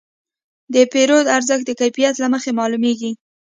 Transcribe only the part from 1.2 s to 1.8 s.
ارزښت د